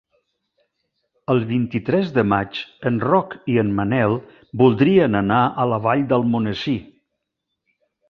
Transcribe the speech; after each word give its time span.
El 1.33 1.41
vint-i-tres 1.49 2.09
de 2.15 2.23
maig 2.31 2.63
en 2.91 2.99
Roc 3.05 3.37
i 3.55 3.59
en 3.67 3.71
Manel 3.83 4.19
voldrien 4.65 5.23
anar 5.23 5.47
a 5.67 5.71
la 5.75 5.83
Vall 5.89 6.07
d'Almonesir. 6.15 6.79